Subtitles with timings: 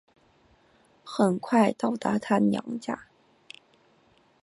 [1.03, 3.05] 很快到达她娘家